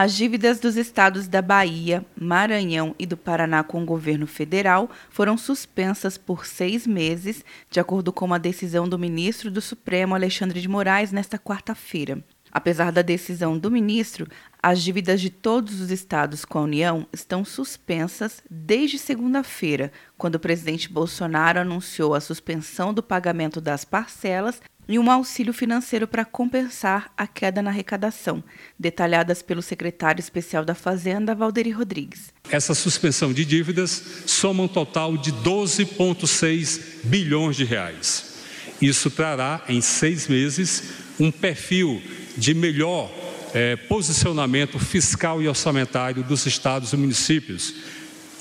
As 0.00 0.14
dívidas 0.14 0.60
dos 0.60 0.76
estados 0.76 1.26
da 1.26 1.42
Bahia, 1.42 2.06
Maranhão 2.16 2.94
e 3.00 3.04
do 3.04 3.16
Paraná 3.16 3.64
com 3.64 3.82
o 3.82 3.84
governo 3.84 4.28
federal 4.28 4.88
foram 5.10 5.36
suspensas 5.36 6.16
por 6.16 6.46
seis 6.46 6.86
meses, 6.86 7.44
de 7.68 7.80
acordo 7.80 8.12
com 8.12 8.24
uma 8.24 8.38
decisão 8.38 8.88
do 8.88 8.96
ministro 8.96 9.50
do 9.50 9.60
Supremo, 9.60 10.14
Alexandre 10.14 10.60
de 10.60 10.68
Moraes, 10.68 11.10
nesta 11.10 11.36
quarta-feira. 11.36 12.22
Apesar 12.52 12.90
da 12.90 13.02
decisão 13.02 13.58
do 13.58 13.70
ministro, 13.70 14.26
as 14.62 14.82
dívidas 14.82 15.20
de 15.20 15.30
todos 15.30 15.80
os 15.80 15.90
estados 15.90 16.44
com 16.44 16.58
a 16.58 16.62
União 16.62 17.06
estão 17.12 17.44
suspensas 17.44 18.42
desde 18.50 18.98
segunda-feira, 18.98 19.92
quando 20.16 20.36
o 20.36 20.40
presidente 20.40 20.90
Bolsonaro 20.90 21.60
anunciou 21.60 22.14
a 22.14 22.20
suspensão 22.20 22.92
do 22.92 23.02
pagamento 23.02 23.60
das 23.60 23.84
parcelas 23.84 24.60
e 24.88 24.98
um 24.98 25.10
auxílio 25.10 25.52
financeiro 25.52 26.08
para 26.08 26.24
compensar 26.24 27.12
a 27.16 27.26
queda 27.26 27.60
na 27.60 27.70
arrecadação, 27.70 28.42
detalhadas 28.78 29.42
pelo 29.42 29.60
secretário 29.60 30.20
especial 30.20 30.64
da 30.64 30.74
Fazenda, 30.74 31.34
Valderi 31.34 31.70
Rodrigues. 31.70 32.32
Essa 32.50 32.74
suspensão 32.74 33.32
de 33.32 33.44
dívidas 33.44 34.02
soma 34.26 34.62
um 34.62 34.68
total 34.68 35.18
de 35.18 35.30
12,6 35.32 37.04
bilhões 37.04 37.54
de 37.54 37.64
reais. 37.64 38.38
Isso 38.80 39.10
trará, 39.10 39.62
em 39.68 39.80
seis 39.80 40.26
meses, 40.26 40.84
um 41.20 41.30
perfil 41.30 42.00
de 42.38 42.54
melhor 42.54 43.10
é, 43.52 43.76
posicionamento 43.76 44.78
fiscal 44.78 45.42
e 45.42 45.48
orçamentário 45.48 46.22
dos 46.22 46.46
estados 46.46 46.92
e 46.92 46.96
municípios 46.96 47.74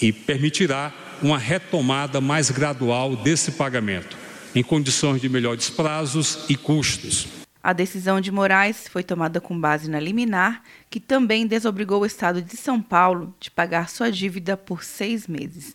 e 0.00 0.12
permitirá 0.12 0.92
uma 1.22 1.38
retomada 1.38 2.20
mais 2.20 2.50
gradual 2.50 3.16
desse 3.16 3.52
pagamento 3.52 4.16
em 4.54 4.62
condições 4.62 5.20
de 5.20 5.28
melhores 5.28 5.70
prazos 5.70 6.44
e 6.48 6.56
custos. 6.56 7.26
A 7.62 7.72
decisão 7.72 8.20
de 8.20 8.30
Moraes 8.30 8.86
foi 8.86 9.02
tomada 9.02 9.40
com 9.40 9.58
base 9.58 9.90
na 9.90 9.98
liminar, 9.98 10.62
que 10.88 11.00
também 11.00 11.46
desobrigou 11.46 12.02
o 12.02 12.06
Estado 12.06 12.40
de 12.40 12.56
São 12.56 12.80
Paulo 12.80 13.34
de 13.40 13.50
pagar 13.50 13.88
sua 13.88 14.10
dívida 14.10 14.56
por 14.56 14.84
seis 14.84 15.26
meses. 15.26 15.74